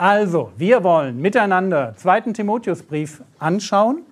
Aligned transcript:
Also, 0.00 0.52
wir 0.56 0.84
wollen 0.84 1.20
miteinander 1.20 1.92
2. 1.96 2.32
Timotheusbrief 2.32 3.20
anschauen 3.40 4.02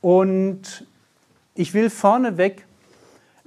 und 0.00 0.88
ich 1.54 1.72
will 1.72 1.88
vorneweg 1.88 2.66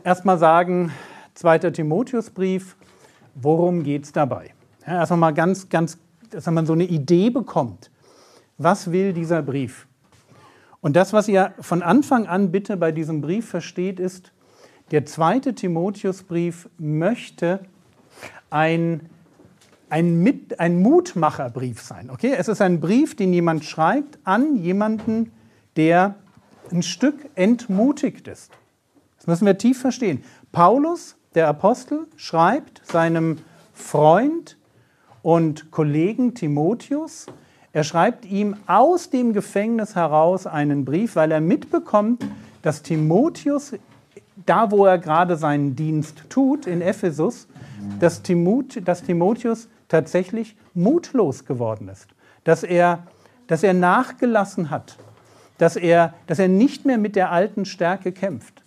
erstmal 0.01 0.37
sagen, 0.37 0.93
2. 1.33 1.71
Timotheusbrief, 1.71 2.77
worum 3.35 3.83
geht 3.83 4.05
es 4.05 4.13
dabei? 4.13 4.53
Ja, 4.87 4.99
erstmal 4.99 5.19
mal 5.19 5.33
ganz, 5.33 5.67
ganz, 5.67 5.97
dass 6.29 6.45
man 6.45 6.65
so 6.65 6.71
eine 6.71 6.85
Idee 6.85 7.29
bekommt. 7.29 7.91
Was 8.57 8.93
will 8.93 9.11
dieser 9.11 9.41
Brief? 9.41 9.87
Und 10.79 10.95
das, 10.95 11.11
was 11.11 11.27
ihr 11.27 11.53
von 11.59 11.83
Anfang 11.83 12.27
an 12.27 12.53
bitte 12.53 12.77
bei 12.77 12.93
diesem 12.93 13.19
Brief 13.19 13.49
versteht, 13.49 13.99
ist, 13.99 14.31
der 14.91 15.05
zweite 15.05 15.53
Timotheusbrief 15.53 16.69
möchte 16.77 17.59
ein 18.49 19.09
ein, 19.91 20.23
Mit, 20.23 20.59
ein 20.59 20.81
Mutmacherbrief 20.81 21.81
sein. 21.81 22.09
Okay? 22.09 22.33
Es 22.37 22.47
ist 22.47 22.61
ein 22.61 22.79
Brief, 22.79 23.15
den 23.15 23.33
jemand 23.33 23.65
schreibt 23.65 24.19
an 24.23 24.55
jemanden, 24.55 25.31
der 25.75 26.15
ein 26.71 26.81
Stück 26.81 27.29
entmutigt 27.35 28.27
ist. 28.27 28.51
Das 29.17 29.27
müssen 29.27 29.45
wir 29.45 29.57
tief 29.57 29.81
verstehen. 29.81 30.23
Paulus, 30.51 31.17
der 31.35 31.47
Apostel, 31.47 32.07
schreibt 32.15 32.81
seinem 32.85 33.39
Freund 33.73 34.57
und 35.21 35.71
Kollegen 35.71 36.33
Timotheus, 36.33 37.27
er 37.73 37.83
schreibt 37.83 38.25
ihm 38.25 38.55
aus 38.67 39.09
dem 39.09 39.33
Gefängnis 39.33 39.95
heraus 39.95 40.45
einen 40.47 40.83
Brief, 40.83 41.15
weil 41.15 41.31
er 41.31 41.39
mitbekommt, 41.39 42.25
dass 42.61 42.81
Timotheus, 42.81 43.73
da 44.45 44.71
wo 44.71 44.85
er 44.85 44.97
gerade 44.97 45.37
seinen 45.37 45.75
Dienst 45.75 46.23
tut, 46.29 46.65
in 46.65 46.81
Ephesus, 46.81 47.47
dass, 47.99 48.21
Timotheus 48.23 49.67
tatsächlich 49.91 50.55
mutlos 50.73 51.45
geworden 51.45 51.89
ist, 51.89 52.07
dass 52.45 52.63
er, 52.63 53.03
dass 53.47 53.61
er 53.61 53.73
nachgelassen 53.73 54.69
hat, 54.69 54.97
dass 55.57 55.75
er, 55.75 56.13
dass 56.27 56.39
er 56.39 56.47
nicht 56.47 56.85
mehr 56.85 56.97
mit 56.97 57.17
der 57.17 57.31
alten 57.31 57.65
Stärke 57.65 58.13
kämpft. 58.13 58.63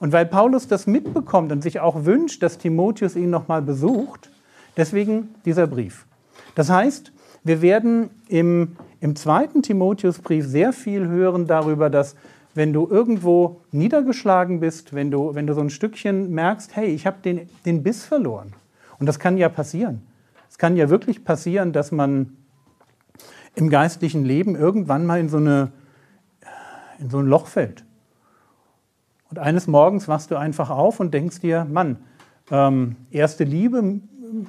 Und 0.00 0.12
weil 0.12 0.24
Paulus 0.26 0.66
das 0.66 0.86
mitbekommt 0.86 1.52
und 1.52 1.62
sich 1.62 1.80
auch 1.80 2.04
wünscht, 2.04 2.42
dass 2.42 2.58
Timotheus 2.58 3.16
ihn 3.16 3.30
nochmal 3.30 3.60
besucht, 3.60 4.30
deswegen 4.76 5.34
dieser 5.44 5.66
Brief. 5.66 6.06
Das 6.54 6.70
heißt, 6.70 7.12
wir 7.44 7.60
werden 7.60 8.10
im, 8.28 8.76
im 9.00 9.14
zweiten 9.14 9.62
Timotheusbrief 9.62 10.46
sehr 10.46 10.72
viel 10.72 11.06
hören 11.06 11.46
darüber, 11.46 11.90
dass 11.90 12.16
wenn 12.54 12.72
du 12.72 12.88
irgendwo 12.88 13.60
niedergeschlagen 13.72 14.60
bist, 14.60 14.94
wenn 14.94 15.10
du, 15.10 15.34
wenn 15.34 15.46
du 15.46 15.54
so 15.54 15.60
ein 15.60 15.68
Stückchen 15.68 16.30
merkst, 16.30 16.74
hey, 16.74 16.86
ich 16.86 17.06
habe 17.06 17.18
den, 17.22 17.48
den 17.66 17.82
Biss 17.82 18.04
verloren. 18.04 18.54
Und 18.98 19.06
das 19.06 19.18
kann 19.18 19.36
ja 19.36 19.50
passieren. 19.50 20.00
Es 20.48 20.58
kann 20.58 20.76
ja 20.76 20.88
wirklich 20.90 21.24
passieren, 21.24 21.72
dass 21.72 21.92
man 21.92 22.36
im 23.54 23.70
geistlichen 23.70 24.24
Leben 24.24 24.54
irgendwann 24.54 25.06
mal 25.06 25.18
in 25.18 25.28
so, 25.28 25.38
eine, 25.38 25.72
in 26.98 27.10
so 27.10 27.18
ein 27.18 27.26
Loch 27.26 27.46
fällt. 27.46 27.84
Und 29.30 29.38
eines 29.38 29.66
Morgens 29.66 30.08
wachst 30.08 30.30
du 30.30 30.36
einfach 30.36 30.70
auf 30.70 31.00
und 31.00 31.12
denkst 31.12 31.40
dir, 31.40 31.64
Mann, 31.64 31.96
ähm, 32.50 32.96
erste 33.10 33.44
Liebe, 33.44 34.00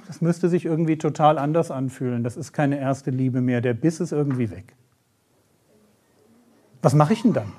das 0.08 0.22
müsste 0.22 0.50
sich 0.50 0.66
irgendwie 0.66 0.98
total 0.98 1.38
anders 1.38 1.72
anfühlen. 1.72 2.24
Das 2.24 2.38
ist 2.38 2.54
keine 2.54 2.80
erste 2.80 3.12
Liebe 3.12 3.42
mehr. 3.42 3.62
Der 3.62 3.74
Biss 3.74 4.00
ist 4.00 4.12
irgendwie 4.12 4.52
weg. 4.52 4.76
Was 6.82 6.94
mache 6.94 7.14
ich 7.14 7.22
denn 7.24 7.34
dann? 7.34 7.52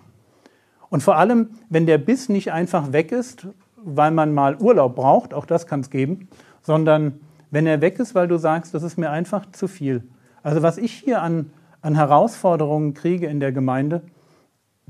Und 0.90 1.02
vor 1.02 1.16
allem, 1.16 1.50
wenn 1.68 1.86
der 1.86 1.98
Biss 1.98 2.28
nicht 2.28 2.52
einfach 2.52 2.92
weg 2.92 3.12
ist, 3.12 3.46
weil 3.76 4.10
man 4.10 4.32
mal 4.32 4.56
Urlaub 4.56 4.96
braucht, 4.96 5.34
auch 5.34 5.44
das 5.44 5.66
kann 5.66 5.80
es 5.80 5.90
geben, 5.90 6.28
sondern 6.62 7.20
wenn 7.50 7.66
er 7.66 7.80
weg 7.80 7.98
ist, 7.98 8.14
weil 8.14 8.28
du 8.28 8.38
sagst, 8.38 8.74
das 8.74 8.82
ist 8.82 8.98
mir 8.98 9.10
einfach 9.10 9.50
zu 9.52 9.68
viel. 9.68 10.04
Also 10.42 10.62
was 10.62 10.78
ich 10.78 10.92
hier 10.92 11.22
an, 11.22 11.50
an 11.80 11.94
Herausforderungen 11.94 12.94
kriege 12.94 13.26
in 13.26 13.40
der 13.40 13.52
Gemeinde, 13.52 14.02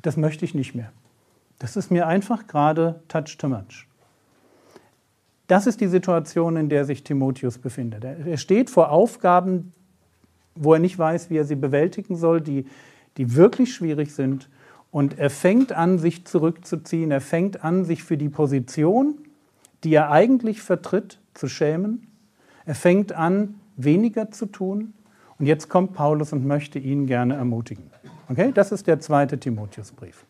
das 0.03 0.17
möchte 0.17 0.45
ich 0.45 0.55
nicht 0.55 0.75
mehr. 0.75 0.93
Das 1.59 1.77
ist 1.77 1.91
mir 1.91 2.07
einfach 2.07 2.47
gerade 2.47 3.03
touch 3.09 3.37
too 3.39 3.49
much. 3.49 3.87
Das 5.49 5.67
ist 5.67 5.81
die 5.81 5.89
Situation, 5.89 6.57
in 6.57 6.69
der 6.69 6.85
sich 6.85 7.05
Timotheus 7.05 7.59
befindet. 7.59 8.05
Er 8.05 8.37
steht 8.37 8.69
vor 8.71 8.91
Aufgaben, 8.91 9.73
wo 10.55 10.75
er 10.75 10.79
nicht 10.79 10.99
weiß, 10.99 11.31
wie 11.31 11.39
er 11.39 11.45
sie 11.45 11.57
bewältigen 11.57 12.17
soll, 12.17 12.41
die, 12.41 12.67
die 13.17 13.35
wirklich 13.35 13.75
schwierig 13.75 14.15
sind. 14.15 14.51
Und 14.91 15.19
er 15.19 15.31
fängt 15.31 15.73
an, 15.73 15.99
sich 15.99 16.27
zurückzuziehen. 16.27 17.11
Er 17.11 17.21
fängt 17.21 17.65
an, 17.65 17.85
sich 17.85 18.05
für 18.05 18.19
die 18.19 18.29
Position, 18.29 19.19
die 19.85 19.95
er 19.95 20.11
eigentlich 20.11 20.61
vertritt, 20.61 21.19
zu 21.35 21.49
schämen. 21.49 22.08
Er 22.69 22.75
fängt 22.75 23.12
an, 23.12 23.55
weniger 23.79 24.31
zu 24.31 24.45
tun. 24.45 24.93
Und 25.39 25.47
jetzt 25.47 25.71
kommt 25.71 25.95
Paulus 25.95 26.34
und 26.34 26.45
möchte 26.45 26.79
ihn 26.79 27.06
gerne 27.06 27.34
ermutigen. 27.34 27.91
Okay, 28.29 28.53
das 28.53 28.73
ist 28.73 28.87
der 28.87 29.01
zweite 29.01 29.39
Timotheusbrief. 29.39 30.27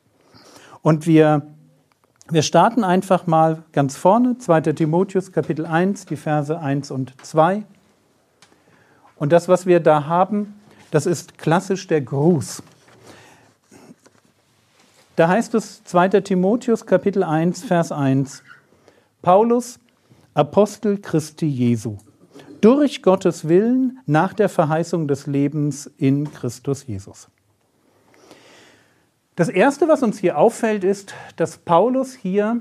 Und 0.80 1.04
wir, 1.08 1.42
wir 2.30 2.42
starten 2.42 2.84
einfach 2.84 3.26
mal 3.26 3.64
ganz 3.72 3.96
vorne, 3.96 4.38
2. 4.38 4.60
Timotheus 4.60 5.32
Kapitel 5.32 5.66
1, 5.66 6.06
die 6.06 6.14
Verse 6.14 6.56
1 6.56 6.92
und 6.92 7.12
2. 7.26 7.64
Und 9.16 9.32
das, 9.32 9.48
was 9.48 9.66
wir 9.66 9.80
da 9.80 10.06
haben, 10.06 10.60
das 10.92 11.06
ist 11.06 11.38
klassisch 11.38 11.88
der 11.88 12.02
Gruß. 12.02 12.62
Da 15.16 15.26
heißt 15.26 15.56
es 15.56 15.82
2. 15.82 16.20
Timotheus 16.20 16.86
Kapitel 16.86 17.24
1, 17.24 17.64
Vers 17.64 17.90
1. 17.90 18.44
Paulus, 19.22 19.80
Apostel 20.34 20.98
Christi 20.98 21.48
Jesu 21.48 21.98
durch 22.60 23.02
Gottes 23.02 23.48
Willen 23.48 23.98
nach 24.06 24.32
der 24.32 24.48
Verheißung 24.48 25.08
des 25.08 25.26
Lebens 25.26 25.90
in 25.96 26.32
Christus 26.32 26.86
Jesus. 26.86 27.28
Das 29.36 29.48
Erste, 29.48 29.88
was 29.88 30.02
uns 30.02 30.18
hier 30.18 30.36
auffällt, 30.36 30.82
ist, 30.82 31.14
dass 31.36 31.58
Paulus 31.58 32.14
hier 32.14 32.60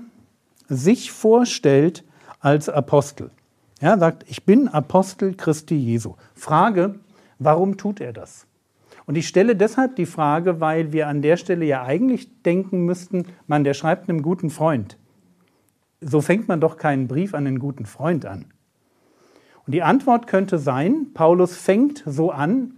sich 0.69 1.12
vorstellt 1.12 2.03
als 2.40 2.69
Apostel. 2.69 3.31
Er 3.80 3.97
sagt, 3.97 4.25
ich 4.28 4.46
bin 4.46 4.68
Apostel 4.68 5.34
Christi 5.34 5.75
Jesu. 5.75 6.16
Frage, 6.36 7.00
warum 7.40 7.78
tut 7.78 8.00
er 8.00 8.13
das? 8.13 8.46
Und 9.06 9.16
ich 9.16 9.28
stelle 9.28 9.56
deshalb 9.56 9.96
die 9.96 10.06
Frage, 10.06 10.59
weil 10.59 10.91
wir 10.91 11.07
an 11.07 11.22
der 11.22 11.38
Stelle 11.38 11.66
ja 11.66 11.84
eigentlich 11.84 12.44
denken 12.44 12.86
müssten, 12.86 13.25
man, 13.47 13.63
der 13.63 13.74
schreibt 13.74 14.09
einem 14.09 14.22
guten 14.22 14.50
Freund. 14.50 14.97
So 16.02 16.22
fängt 16.22 16.47
man 16.47 16.59
doch 16.59 16.78
keinen 16.78 17.07
Brief 17.07 17.34
an 17.34 17.47
einen 17.47 17.59
guten 17.59 17.86
Freund 17.86 18.25
an. 18.25 18.46
Und 19.68 19.74
die 19.74 19.84
Antwort 19.84 20.28
könnte 20.28 20.58
sein, 20.58 21.08
Paulus 21.14 21.56
fängt 21.56 22.02
so 22.06 22.32
an, 22.32 22.72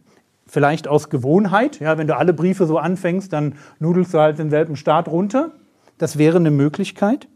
vielleicht 0.48 0.88
aus 0.88 1.10
Gewohnheit, 1.10 1.80
ja, 1.80 2.00
wenn 2.00 2.08
du 2.08 2.18
alle 2.18 2.34
Briefe 2.34 2.66
so 2.66 2.80
anfängst, 2.80 3.32
dann 3.32 3.54
nudelst 3.78 4.16
du 4.16 4.20
halt 4.20 4.40
denselben 4.40 4.76
Start 4.76 5.08
runter. 5.08 5.52
Das 6.00 6.18
wäre 6.18 6.38
eine 6.38 6.50
Möglichkeit. 6.50 7.28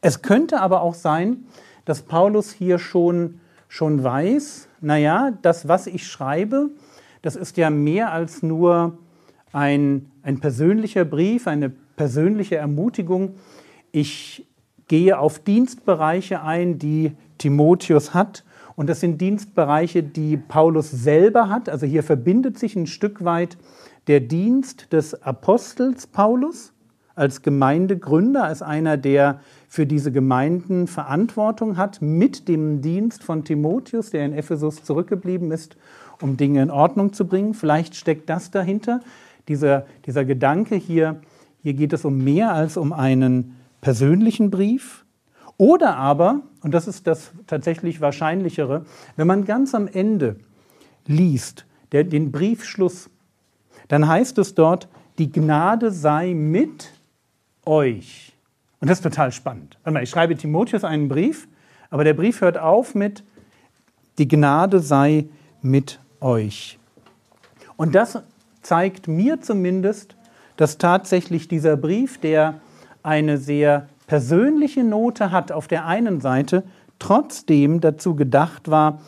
Es 0.00 0.22
könnte 0.22 0.60
aber 0.60 0.82
auch 0.82 0.94
sein, 0.94 1.44
dass 1.84 2.02
Paulus 2.02 2.50
hier 2.50 2.80
schon, 2.80 3.38
schon 3.68 4.02
weiß, 4.02 4.68
naja, 4.80 5.32
das, 5.42 5.68
was 5.68 5.86
ich 5.86 6.08
schreibe, 6.08 6.70
das 7.22 7.36
ist 7.36 7.56
ja 7.56 7.70
mehr 7.70 8.10
als 8.10 8.42
nur 8.42 8.98
ein, 9.52 10.10
ein 10.24 10.40
persönlicher 10.40 11.04
Brief, 11.04 11.46
eine 11.46 11.70
persönliche 11.70 12.56
Ermutigung. 12.56 13.36
Ich 13.92 14.44
gehe 14.88 15.16
auf 15.16 15.38
Dienstbereiche 15.38 16.42
ein, 16.42 16.80
die 16.80 17.12
Timotheus 17.42 18.14
hat. 18.14 18.44
Und 18.76 18.88
das 18.88 19.00
sind 19.00 19.20
Dienstbereiche, 19.20 20.02
die 20.02 20.36
Paulus 20.36 20.90
selber 20.90 21.48
hat. 21.48 21.68
Also 21.68 21.86
hier 21.86 22.02
verbindet 22.02 22.58
sich 22.58 22.76
ein 22.76 22.86
Stück 22.86 23.24
weit 23.24 23.58
der 24.06 24.20
Dienst 24.20 24.92
des 24.92 25.22
Apostels 25.22 26.06
Paulus 26.06 26.72
als 27.14 27.42
Gemeindegründer, 27.42 28.44
als 28.44 28.62
einer, 28.62 28.96
der 28.96 29.40
für 29.68 29.86
diese 29.86 30.12
Gemeinden 30.12 30.86
Verantwortung 30.86 31.76
hat, 31.76 32.00
mit 32.00 32.48
dem 32.48 32.80
Dienst 32.80 33.22
von 33.22 33.44
Timotheus, 33.44 34.10
der 34.10 34.24
in 34.24 34.32
Ephesus 34.32 34.82
zurückgeblieben 34.84 35.50
ist, 35.50 35.76
um 36.20 36.36
Dinge 36.36 36.62
in 36.62 36.70
Ordnung 36.70 37.12
zu 37.12 37.26
bringen. 37.26 37.52
Vielleicht 37.52 37.96
steckt 37.96 38.30
das 38.30 38.50
dahinter, 38.50 39.00
dieser, 39.48 39.86
dieser 40.06 40.24
Gedanke 40.24 40.76
hier, 40.76 41.20
hier 41.62 41.74
geht 41.74 41.92
es 41.92 42.04
um 42.04 42.24
mehr 42.24 42.52
als 42.52 42.76
um 42.76 42.92
einen 42.92 43.56
persönlichen 43.80 44.50
Brief, 44.50 45.01
oder 45.62 45.96
aber, 45.96 46.40
und 46.62 46.74
das 46.74 46.88
ist 46.88 47.06
das 47.06 47.30
tatsächlich 47.46 48.00
Wahrscheinlichere, 48.00 48.84
wenn 49.14 49.26
man 49.28 49.44
ganz 49.44 49.76
am 49.76 49.86
Ende 49.86 50.34
liest, 51.06 51.66
der, 51.92 52.02
den 52.02 52.32
Briefschluss, 52.32 53.08
dann 53.86 54.08
heißt 54.08 54.38
es 54.38 54.56
dort, 54.56 54.88
die 55.18 55.30
Gnade 55.30 55.92
sei 55.92 56.34
mit 56.34 56.92
euch. 57.64 58.32
Und 58.80 58.90
das 58.90 58.98
ist 58.98 59.02
total 59.04 59.30
spannend. 59.30 59.78
ich 60.02 60.10
schreibe 60.10 60.34
Timotheus 60.34 60.82
einen 60.82 61.08
Brief, 61.08 61.46
aber 61.90 62.02
der 62.02 62.14
Brief 62.14 62.40
hört 62.40 62.58
auf 62.58 62.96
mit, 62.96 63.22
die 64.18 64.26
Gnade 64.26 64.80
sei 64.80 65.26
mit 65.60 66.00
euch. 66.20 66.80
Und 67.76 67.94
das 67.94 68.20
zeigt 68.62 69.06
mir 69.06 69.40
zumindest, 69.40 70.16
dass 70.56 70.76
tatsächlich 70.78 71.46
dieser 71.46 71.76
Brief, 71.76 72.18
der 72.18 72.60
eine 73.04 73.38
sehr 73.38 73.86
persönliche 74.06 74.84
Note 74.84 75.30
hat 75.30 75.52
auf 75.52 75.68
der 75.68 75.86
einen 75.86 76.20
Seite, 76.20 76.64
trotzdem 76.98 77.80
dazu 77.80 78.14
gedacht 78.14 78.70
war, 78.70 79.00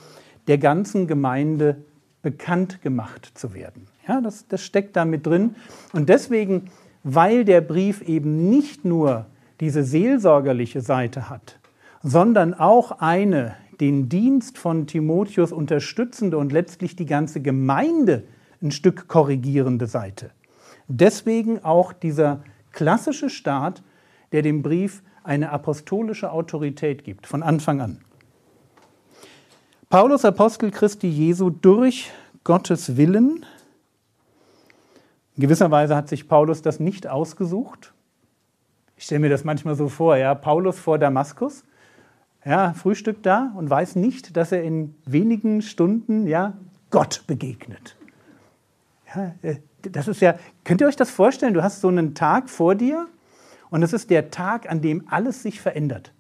der 0.47 0.59
ganzen 0.59 1.07
Gemeinde 1.07 1.77
bekannt 2.23 2.83
gemacht 2.83 3.31
zu 3.35 3.55
werden. 3.55 3.87
Ja, 4.09 4.21
das, 4.21 4.47
das 4.49 4.63
steckt 4.63 4.97
da 4.97 5.05
mit 5.05 5.27
drin. 5.27 5.55
Und 5.93 6.09
deswegen, 6.09 6.71
weil 7.03 7.45
der 7.45 7.61
Brief 7.61 8.03
eben 8.03 8.51
nicht 8.51 8.85
nur 8.85 9.27
diese 9.61 9.85
seelsorgerliche 9.85 10.81
Seite 10.81 11.31
hat, 11.31 11.59
sondern 12.03 12.55
auch 12.55 13.01
eine 13.01 13.57
den 13.81 14.09
Dienst 14.09 14.59
von 14.59 14.87
Timotheus 14.87 15.53
unterstützende 15.53 16.39
und 16.39 16.53
letztlich 16.53 16.97
die 16.97 17.07
ganze 17.07 17.41
Gemeinde 17.41 18.25
ein 18.63 18.71
Stück 18.71 19.09
korrigierende 19.09 19.87
Seite. 19.87 20.31
Deswegen 20.89 21.65
auch 21.65 21.93
dieser 21.93 22.43
klassische 22.73 23.31
Staat, 23.31 23.83
der 24.35 24.43
dem 24.43 24.63
Brief 24.63 25.05
eine 25.23 25.51
apostolische 25.51 26.33
Autorität 26.33 27.05
gibt, 27.05 27.29
von 27.29 27.45
Anfang 27.45 27.81
an. 27.81 28.01
Paulus 29.89 30.25
Apostel 30.25 30.73
Christi 30.73 31.07
Jesu 31.07 31.51
durch 31.51 32.11
Gottes 32.43 32.97
Willen. 32.97 33.47
In 35.37 35.41
gewisser 35.41 35.71
Weise 35.71 35.95
hat 35.95 36.09
sich 36.09 36.27
Paulus 36.27 36.63
das 36.63 36.81
nicht 36.81 37.07
ausgesucht. 37.07 37.95
Ich 38.97 39.05
stelle 39.05 39.21
mir 39.21 39.31
das 39.31 39.45
manchmal 39.45 39.77
so 39.77 39.89
vor, 39.89 40.17
ja, 40.17 40.35
Paulus 40.35 40.81
vor 40.81 40.99
Damaskus, 40.99 41.63
ja, 42.45 42.73
Frühstück 42.73 43.23
da 43.23 43.53
und 43.57 43.71
weiß 43.71 43.95
nicht, 43.95 44.37
dass 44.37 44.51
er 44.51 44.65
in 44.65 44.97
wenigen 45.05 45.63
Stunden 45.63 46.27
ja, 46.27 46.55
Gott 46.91 47.23
begegnet. 47.29 47.97
Ja, 49.15 49.33
äh, 49.43 49.59
das 49.83 50.09
ist 50.09 50.21
ja, 50.21 50.35
könnt 50.65 50.81
ihr 50.81 50.89
euch 50.89 50.97
das 50.97 51.11
vorstellen? 51.11 51.55
Du 51.55 51.63
hast 51.63 51.83
so 51.83 51.87
einen 51.87 52.17
Tag 52.17 52.51
vor 52.51 52.75
dir 52.75 53.07
und 53.75 53.83
es 53.83 53.93
ist 53.93 54.09
der 54.09 54.31
Tag, 54.31 54.71
an 54.71 54.83
dem 54.83 55.03
alles 55.11 55.43
sich 55.43 55.61
verändert. 55.61 56.13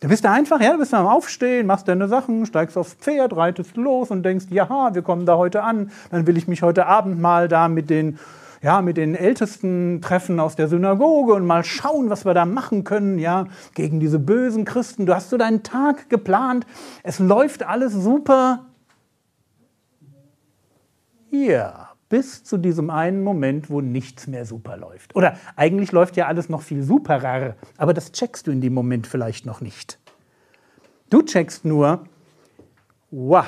Da 0.00 0.08
bist 0.08 0.24
du 0.24 0.30
einfach, 0.30 0.62
ja, 0.62 0.72
du 0.72 0.78
bist 0.78 0.94
am 0.94 1.06
Aufstehen, 1.06 1.66
machst 1.66 1.88
deine 1.88 2.08
Sachen, 2.08 2.46
steigst 2.46 2.78
aufs 2.78 2.94
Pferd, 2.94 3.36
reitest 3.36 3.76
los 3.76 4.10
und 4.10 4.22
denkst, 4.22 4.46
ja, 4.48 4.94
wir 4.94 5.02
kommen 5.02 5.26
da 5.26 5.36
heute 5.36 5.62
an, 5.62 5.90
dann 6.10 6.26
will 6.26 6.38
ich 6.38 6.48
mich 6.48 6.62
heute 6.62 6.86
Abend 6.86 7.20
mal 7.20 7.48
da 7.48 7.68
mit 7.68 7.90
den, 7.90 8.18
ja, 8.62 8.80
mit 8.80 8.96
den 8.96 9.14
Ältesten 9.14 10.00
treffen 10.00 10.40
aus 10.40 10.56
der 10.56 10.68
Synagoge 10.68 11.34
und 11.34 11.44
mal 11.44 11.64
schauen, 11.64 12.08
was 12.08 12.24
wir 12.24 12.32
da 12.32 12.46
machen 12.46 12.82
können, 12.82 13.18
ja, 13.18 13.46
gegen 13.74 14.00
diese 14.00 14.18
bösen 14.18 14.64
Christen. 14.64 15.04
Du 15.04 15.14
hast 15.14 15.28
so 15.28 15.36
deinen 15.36 15.64
Tag 15.64 16.08
geplant, 16.08 16.64
es 17.02 17.18
läuft 17.18 17.62
alles 17.62 17.92
super. 17.92 18.64
Ja, 21.30 21.83
bis 22.14 22.44
zu 22.44 22.58
diesem 22.58 22.90
einen 22.90 23.24
Moment, 23.24 23.70
wo 23.70 23.80
nichts 23.80 24.28
mehr 24.28 24.44
super 24.44 24.76
läuft. 24.76 25.16
Oder 25.16 25.36
eigentlich 25.56 25.90
läuft 25.90 26.16
ja 26.16 26.28
alles 26.28 26.48
noch 26.48 26.62
viel 26.62 26.80
superer, 26.80 27.56
aber 27.76 27.92
das 27.92 28.12
checkst 28.12 28.46
du 28.46 28.52
in 28.52 28.60
dem 28.60 28.72
Moment 28.72 29.08
vielleicht 29.08 29.46
noch 29.46 29.60
nicht. 29.60 29.98
Du 31.10 31.22
checkst 31.22 31.64
nur, 31.64 32.04
wow, 33.10 33.46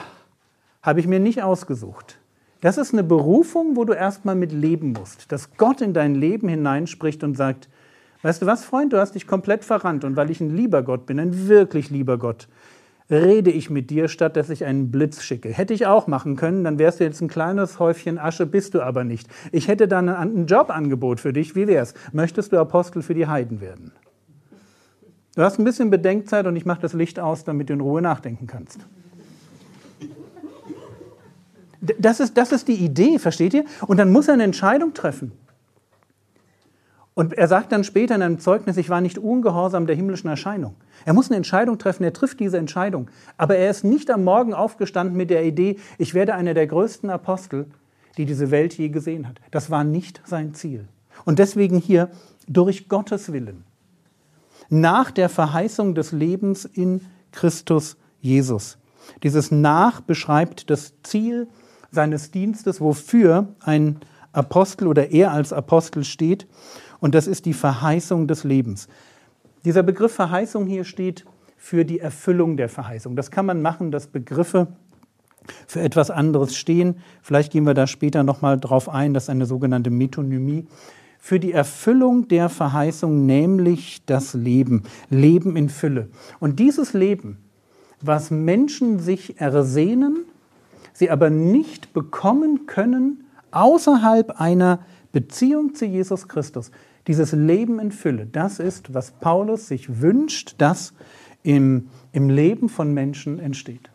habe 0.82 0.98
ich 0.98 1.06
mir 1.06 1.20
nicht 1.20 1.44
ausgesucht. 1.44 2.18
Das 2.60 2.76
ist 2.76 2.92
eine 2.92 3.04
Berufung, 3.04 3.76
wo 3.76 3.84
du 3.84 3.92
erstmal 3.92 4.34
mit 4.34 4.50
leben 4.50 4.94
musst, 4.94 5.30
dass 5.30 5.56
Gott 5.56 5.80
in 5.80 5.94
dein 5.94 6.16
Leben 6.16 6.48
hineinspricht 6.48 7.22
und 7.22 7.36
sagt, 7.36 7.69
weißt 8.22 8.42
du 8.42 8.46
was, 8.46 8.64
Freund, 8.64 8.92
du 8.92 8.98
hast 8.98 9.14
dich 9.14 9.28
komplett 9.28 9.64
verrannt 9.64 10.02
und 10.02 10.16
weil 10.16 10.32
ich 10.32 10.40
ein 10.40 10.50
lieber 10.50 10.82
Gott 10.82 11.06
bin, 11.06 11.20
ein 11.20 11.46
wirklich 11.46 11.88
lieber 11.90 12.19
Gott, 12.19 12.48
rede 13.11 13.50
ich 13.50 13.70
mit 13.70 13.91
dir, 13.91 14.08
statt 14.08 14.37
dass 14.37 14.50
ich 14.50 14.64
einen 14.64 14.91
Blitz 14.91 15.23
schicke. 15.23 15.50
Hätte 15.50 15.75
ich 15.75 15.87
auch 15.87 16.06
machen 16.06 16.37
können, 16.37 16.64
dann 16.64 16.79
wärst 16.79 17.00
du 17.00 17.05
jetzt 17.05 17.20
ein 17.20 17.29
kleines 17.29 17.79
Häufchen 17.79 18.19
Asche, 18.19 18.47
bist 18.47 18.75
du 18.75 18.82
aber 18.82 19.05
nicht. 19.05 19.29
Ich 19.53 19.69
hätte 19.69 19.88
dann 19.88 20.08
ein 20.08 20.47
Jobangebot 20.47 21.20
für 21.20 21.32
dich. 21.32 21.55
Wie 21.55 21.67
wär's? 21.67 21.94
Möchtest 22.12 22.53
du 22.53 22.58
Apostel 22.58 23.03
für 23.03 23.14
die 23.14 23.26
Heiden 23.26 23.61
werden? 23.61 23.93
Du 25.37 25.43
hast 25.43 25.58
ein 25.58 25.64
bisschen 25.64 25.91
Bedenkzeit 25.91 26.47
und 26.47 26.56
ich 26.56 26.64
mache 26.64 26.81
das 26.81 26.94
Licht 26.94 27.20
aus, 27.20 27.44
damit 27.44 27.69
du 27.69 27.75
in 27.75 27.81
Ruhe 27.81 28.00
nachdenken 28.00 28.47
kannst. 28.47 28.79
Das 31.99 32.20
ist, 32.20 32.37
das 32.37 32.53
ist 32.53 32.69
die 32.69 32.75
Idee, 32.75 33.19
versteht 33.19 33.55
ihr? 33.55 33.64
Und 33.87 33.99
dann 33.99 34.11
muss 34.11 34.29
er 34.29 34.35
eine 34.35 34.44
Entscheidung 34.44 34.94
treffen. 34.94 35.32
Und 37.18 37.32
er 37.32 37.48
sagt 37.48 37.72
dann 37.72 37.82
später 37.82 38.14
in 38.14 38.20
einem 38.20 38.38
Zeugnis, 38.38 38.76
ich 38.76 38.90
war 38.90 39.00
nicht 39.00 39.16
ungehorsam 39.16 39.86
der 39.86 39.96
himmlischen 39.96 40.28
Erscheinung. 40.28 40.76
Er 41.06 41.14
muss 41.14 41.30
eine 41.30 41.38
Entscheidung 41.38 41.78
treffen, 41.78 42.04
er 42.04 42.12
trifft 42.12 42.38
diese 42.40 42.58
Entscheidung. 42.58 43.08
Aber 43.38 43.56
er 43.56 43.70
ist 43.70 43.84
nicht 43.84 44.10
am 44.10 44.22
Morgen 44.22 44.52
aufgestanden 44.52 45.16
mit 45.16 45.30
der 45.30 45.42
Idee, 45.46 45.78
ich 45.96 46.12
werde 46.12 46.34
einer 46.34 46.52
der 46.52 46.66
größten 46.66 47.08
Apostel, 47.08 47.68
die 48.18 48.26
diese 48.26 48.50
Welt 48.50 48.74
je 48.76 48.90
gesehen 48.90 49.26
hat. 49.26 49.40
Das 49.50 49.70
war 49.70 49.82
nicht 49.82 50.20
sein 50.26 50.52
Ziel. 50.52 50.88
Und 51.24 51.38
deswegen 51.38 51.78
hier 51.78 52.10
durch 52.48 52.86
Gottes 52.90 53.32
Willen, 53.32 53.64
nach 54.69 55.10
der 55.10 55.30
Verheißung 55.30 55.94
des 55.94 56.12
Lebens 56.12 56.66
in 56.66 57.00
Christus 57.32 57.96
Jesus. 58.20 58.76
Dieses 59.22 59.50
Nach 59.50 60.02
beschreibt 60.02 60.69
das 60.69 60.92
Ziel 61.02 61.48
seines 61.90 62.30
Dienstes, 62.30 62.78
wofür 62.82 63.54
ein 63.60 64.00
Apostel 64.32 64.86
oder 64.86 65.12
er 65.12 65.32
als 65.32 65.54
Apostel 65.54 66.04
steht 66.04 66.46
und 67.00 67.14
das 67.14 67.26
ist 67.26 67.46
die 67.46 67.54
Verheißung 67.54 68.26
des 68.26 68.44
Lebens. 68.44 68.88
Dieser 69.64 69.82
Begriff 69.82 70.12
Verheißung 70.12 70.66
hier 70.66 70.84
steht 70.84 71.25
für 71.56 71.84
die 71.84 71.98
Erfüllung 71.98 72.56
der 72.56 72.69
Verheißung. 72.69 73.16
Das 73.16 73.31
kann 73.31 73.46
man 73.46 73.62
machen, 73.62 73.90
dass 73.90 74.06
Begriffe 74.06 74.69
für 75.66 75.81
etwas 75.81 76.10
anderes 76.10 76.56
stehen. 76.56 76.96
Vielleicht 77.22 77.52
gehen 77.52 77.64
wir 77.64 77.75
da 77.75 77.87
später 77.87 78.22
nochmal 78.22 78.58
drauf 78.58 78.88
ein, 78.88 79.14
das 79.14 79.25
ist 79.25 79.31
eine 79.31 79.46
sogenannte 79.46 79.90
Metonymie. 79.90 80.66
Für 81.19 81.40
die 81.40 81.52
Erfüllung 81.52 82.28
der 82.28 82.48
Verheißung, 82.48 83.26
nämlich 83.26 84.04
das 84.06 84.34
Leben, 84.34 84.84
Leben 85.10 85.56
in 85.56 85.69
Fülle. 85.69 86.08
Und 86.38 86.60
dieses 86.60 86.93
Leben, 86.93 87.38
was 88.00 88.31
Menschen 88.31 89.00
sich 89.00 89.40
ersehnen, 89.40 90.25
sie 90.93 91.10
aber 91.10 91.31
nicht 91.31 91.93
bekommen 91.93 92.67
können, 92.67 93.24
außerhalb 93.50 94.41
einer 94.41 94.81
Beziehung 95.17 95.75
zu 95.75 95.87
Jesus 95.87 96.29
Christus, 96.29 96.70
dieses 97.06 97.32
Leben 97.32 97.79
in 97.79 97.91
Fülle, 97.91 98.27
das 98.27 98.58
ist, 98.58 98.93
was 98.93 99.13
Paulus 99.13 99.67
sich 99.67 100.03
wünscht, 100.03 100.56
dass 100.58 100.93
im, 101.43 101.89
im 102.13 102.29
Leben 102.29 102.69
von 102.69 102.93
Menschen 102.93 103.39
entsteht. 103.39 103.89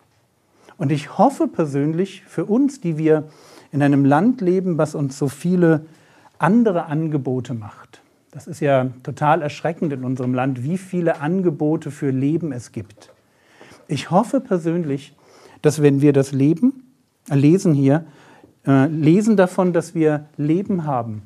Und 0.78 0.92
ich 0.92 1.20
hoffe 1.20 1.48
persönlich 1.48 2.24
für 2.26 2.46
uns, 2.46 2.82
die 2.82 2.98
wir 2.98 3.30
in 3.72 3.84
einem 3.84 4.04
Land 4.04 4.42
leben, 4.42 4.80
was 4.80 4.96
uns 4.96 5.16
so 5.20 5.28
viele 5.28 5.86
andere 6.40 6.86
Angebote 6.86 7.54
macht. 7.54 8.02
Das 8.32 8.48
ist 8.48 8.60
ja 8.60 8.90
total 9.04 9.44
erschreckend 9.44 9.94
in 9.94 10.04
unserem 10.04 10.34
Land, 10.34 10.64
wie 10.64 10.80
viele 10.80 11.22
Angebote 11.22 11.92
für 11.92 12.10
Leben 12.10 12.52
es 12.52 12.72
gibt. 12.72 13.14
Ich 13.88 14.10
hoffe 14.10 14.40
persönlich, 14.40 15.16
dass 15.62 15.84
wenn 15.84 16.02
wir 16.02 16.14
das 16.14 16.32
Leben 16.32 16.82
lesen 17.30 17.76
hier, 17.76 18.06
äh, 18.66 18.88
lesen 18.88 19.38
davon, 19.38 19.74
dass 19.74 19.96
wir 19.96 20.26
Leben 20.38 20.86
haben. 20.86 21.24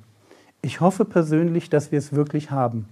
Ich 0.61 0.81
hoffe 0.81 1.05
persönlich, 1.05 1.69
dass 1.69 1.91
wir 1.91 1.99
es 1.99 2.13
wirklich 2.13 2.51
haben. 2.51 2.87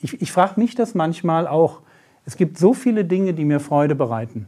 Ich, 0.00 0.20
ich 0.20 0.32
frage 0.32 0.58
mich 0.60 0.74
das 0.74 0.94
manchmal 0.94 1.46
auch. 1.46 1.80
Es 2.26 2.36
gibt 2.36 2.58
so 2.58 2.74
viele 2.74 3.04
Dinge, 3.04 3.34
die 3.34 3.44
mir 3.44 3.60
Freude 3.60 3.94
bereiten, 3.94 4.46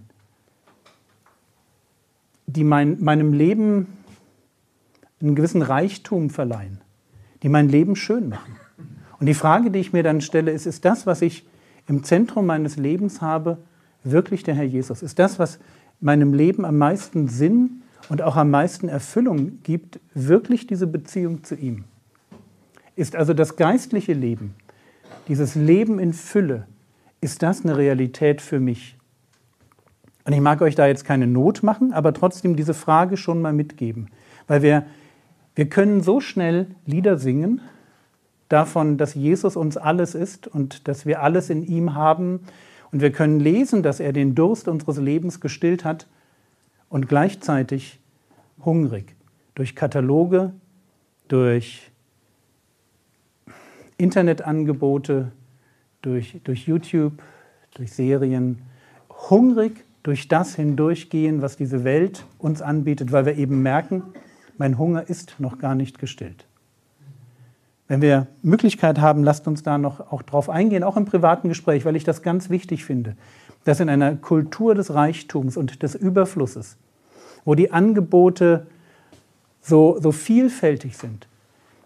die 2.47 2.65
mein, 2.65 3.03
meinem 3.03 3.33
Leben 3.33 3.87
einen 5.21 5.35
gewissen 5.35 5.63
Reichtum 5.63 6.31
verleihen, 6.31 6.81
die 7.43 7.49
mein 7.49 7.69
Leben 7.69 7.97
schön 7.97 8.29
machen. 8.29 8.57
Und 9.21 9.27
die 9.27 9.35
Frage, 9.35 9.71
die 9.71 9.79
ich 9.79 9.93
mir 9.93 10.03
dann 10.03 10.21
stelle, 10.21 10.51
ist, 10.51 10.67
ist 10.67 10.85
das, 10.85 11.07
was 11.07 11.23
ich 11.23 11.47
im 11.87 12.03
Zentrum 12.03 12.47
meines 12.47 12.77
Lebens 12.77 13.23
habe, 13.23 13.59
wirklich 14.03 14.43
der 14.43 14.55
Herr 14.55 14.65
Jesus? 14.65 15.03
Ist 15.03 15.19
das, 15.19 15.39
was 15.39 15.59
meinem 16.01 16.35
Leben 16.35 16.65
am 16.65 16.77
meisten 16.77 17.29
Sinn 17.29 17.83
und 18.09 18.23
auch 18.23 18.37
am 18.37 18.51
meisten 18.51 18.89
Erfüllung 18.89 19.63
gibt, 19.63 20.01
wirklich 20.15 20.67
diese 20.67 20.87
Beziehung 20.87 21.45
zu 21.45 21.55
ihm. 21.55 21.85
Ist 22.97 23.17
also 23.17 23.35
das 23.35 23.57
geistliche 23.57 24.13
Leben, 24.13 24.55
dieses 25.29 25.55
Leben 25.55 25.99
in 25.99 26.13
Fülle, 26.13 26.67
ist 27.21 27.43
das 27.43 27.65
eine 27.65 27.77
Realität 27.77 28.43
für 28.43 28.61
mich? 28.61 28.97
Und 30.25 30.33
ich 30.33 30.41
mag 30.41 30.63
euch 30.63 30.75
da 30.75 30.87
jetzt 30.87 31.05
keine 31.05 31.27
Not 31.27 31.63
machen, 31.63 31.93
aber 31.93 32.13
trotzdem 32.13 32.57
diese 32.57 32.75
Frage 32.75 33.17
schon 33.17 33.43
mal 33.43 33.53
mitgeben. 33.53 34.09
Weil 34.47 34.63
wir, 34.63 34.87
wir 35.55 35.69
können 35.69 36.03
so 36.03 36.21
schnell 36.21 36.67
Lieder 36.87 37.19
singen 37.19 37.61
davon, 38.49 38.97
dass 38.97 39.15
Jesus 39.15 39.57
uns 39.57 39.77
alles 39.77 40.15
ist 40.15 40.47
und 40.47 40.89
dass 40.89 41.07
wir 41.07 41.23
alles 41.23 41.51
in 41.51 41.63
ihm 41.63 41.95
haben. 41.95 42.41
Und 42.91 43.01
wir 43.01 43.13
können 43.13 43.41
lesen, 43.41 43.83
dass 43.83 44.01
er 44.01 44.13
den 44.13 44.35
Durst 44.35 44.69
unseres 44.69 44.99
Lebens 44.99 45.41
gestillt 45.41 45.85
hat. 45.85 46.07
Und 46.95 47.09
gleichzeitig 47.09 47.99
hungrig. 48.65 49.17
Durch 49.57 49.75
Kataloge, 49.75 50.53
durch 51.27 51.91
Internetangebote, 53.99 55.33
durch, 56.03 56.39
durch 56.45 56.69
YouTube, 56.69 57.21
durch 57.75 57.93
Serien. 57.93 58.63
Hungrig 59.29 59.85
durch 60.05 60.29
das 60.29 60.55
hindurchgehen, 60.55 61.43
was 61.43 61.57
diese 61.57 61.83
Welt 61.83 62.25
uns 62.39 62.63
anbietet, 62.63 63.11
weil 63.11 63.27
wir 63.27 63.37
eben 63.39 63.61
merken, 63.61 64.05
mein 64.57 64.79
Hunger 64.79 65.09
ist 65.11 65.41
noch 65.41 65.59
gar 65.59 65.75
nicht 65.75 65.99
gestillt. 65.99 66.47
Wenn 67.89 68.03
wir 68.03 68.29
Möglichkeit 68.43 69.01
haben, 69.01 69.25
lasst 69.25 69.49
uns 69.49 69.65
da 69.65 69.79
noch 69.79 70.13
auch 70.13 70.23
drauf 70.23 70.49
eingehen, 70.49 70.85
auch 70.85 70.97
im 70.97 71.07
privaten 71.07 71.49
Gespräch, 71.49 71.85
weil 71.85 71.97
ich 71.97 72.05
das 72.05 72.23
ganz 72.23 72.51
wichtig 72.51 72.85
finde, 72.85 73.17
dass 73.65 73.81
in 73.81 73.89
einer 73.89 74.15
Kultur 74.15 74.77
des 74.77 74.95
Reichtums 74.95 75.57
und 75.57 75.83
des 75.83 75.97
Überflusses, 75.97 76.77
wo 77.45 77.55
die 77.55 77.71
Angebote 77.71 78.67
so, 79.61 79.99
so 80.01 80.13
vielfältig 80.13 80.97
sind, 80.97 81.27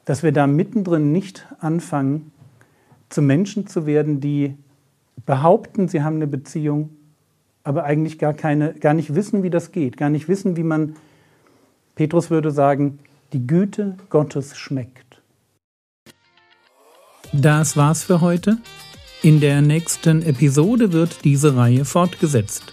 dass 0.05 0.23
wir 0.23 0.33
da 0.33 0.47
mittendrin 0.47 1.13
nicht 1.13 1.47
anfangen, 1.61 2.33
zu 3.09 3.23
Menschen 3.23 3.67
zu 3.67 3.87
werden, 3.87 4.21
die 4.21 4.55
behaupten, 5.27 5.89
sie 5.89 6.03
haben 6.03 6.17
eine 6.17 6.27
Beziehung, 6.27 6.91
aber 7.65 7.85
eigentlich 7.85 8.19
gar, 8.19 8.35
keine, 8.35 8.75
gar 8.75 8.95
nicht 8.95 9.15
wissen, 9.15 9.43
wie 9.43 9.51
das 9.51 9.73
geht, 9.73 9.97
gar 9.97 10.11
nicht 10.11 10.29
wissen, 10.29 10.57
wie 10.57 10.63
man, 10.63 10.97
Petrus 11.95 12.31
würde 12.31 12.51
sagen, 12.51 12.99
die 13.33 13.47
Güte 13.47 13.97
Gottes 14.09 14.57
schmeckt. 14.57 15.21
Das 17.33 17.77
war's 17.77 18.05
für 18.05 18.21
heute. 18.21 18.59
In 19.23 19.41
der 19.41 19.61
nächsten 19.61 20.23
Episode 20.23 20.93
wird 20.93 21.25
diese 21.25 21.57
Reihe 21.57 21.85
fortgesetzt. 21.85 22.73